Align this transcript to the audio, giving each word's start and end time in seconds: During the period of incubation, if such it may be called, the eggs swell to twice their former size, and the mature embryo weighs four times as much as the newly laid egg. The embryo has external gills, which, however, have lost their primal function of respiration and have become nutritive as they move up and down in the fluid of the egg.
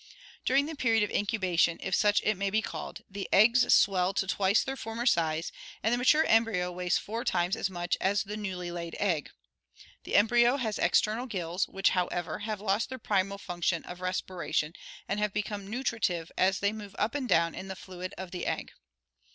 During 0.45 0.65
the 0.65 0.73
period 0.75 1.03
of 1.03 1.11
incubation, 1.11 1.77
if 1.79 1.93
such 1.93 2.21
it 2.23 2.33
may 2.35 2.49
be 2.49 2.63
called, 2.63 3.01
the 3.07 3.29
eggs 3.31 3.71
swell 3.71 4.15
to 4.15 4.25
twice 4.25 4.63
their 4.63 4.75
former 4.75 5.05
size, 5.05 5.51
and 5.83 5.93
the 5.93 5.97
mature 5.99 6.25
embryo 6.25 6.71
weighs 6.71 6.97
four 6.97 7.23
times 7.23 7.55
as 7.55 7.69
much 7.69 7.97
as 8.01 8.23
the 8.23 8.35
newly 8.35 8.71
laid 8.71 8.95
egg. 8.99 9.29
The 10.03 10.15
embryo 10.15 10.57
has 10.57 10.79
external 10.79 11.27
gills, 11.27 11.67
which, 11.67 11.89
however, 11.91 12.39
have 12.39 12.59
lost 12.59 12.89
their 12.89 12.97
primal 12.97 13.37
function 13.37 13.83
of 13.83 14.01
respiration 14.01 14.73
and 15.07 15.19
have 15.19 15.33
become 15.33 15.67
nutritive 15.69 16.31
as 16.35 16.61
they 16.61 16.73
move 16.73 16.95
up 16.97 17.13
and 17.13 17.29
down 17.29 17.53
in 17.53 17.67
the 17.67 17.75
fluid 17.75 18.15
of 18.17 18.31
the 18.31 18.47
egg. 18.47 18.71